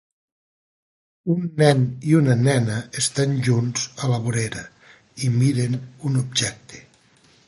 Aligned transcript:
Un 1.33 1.43
nen 1.59 1.83
i 2.11 2.15
una 2.21 2.37
nena 2.47 2.79
estan 3.03 3.35
junts 3.49 3.85
a 4.07 4.09
la 4.13 4.19
vorera 4.25 4.63
i 5.29 5.33
miren 5.37 5.77
un 6.11 6.19
objecte. 6.23 6.83